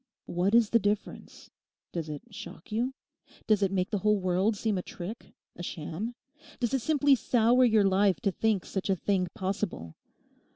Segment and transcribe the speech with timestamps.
[0.25, 1.51] What is the difference?
[1.91, 2.95] Does it shock you?
[3.45, 6.15] Does it make the whole world seem a trick, a sham?
[6.59, 9.95] Does it simply sour your life to think such a thing possible?